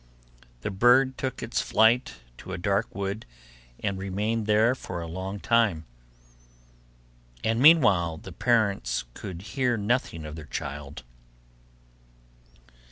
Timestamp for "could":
9.13-9.43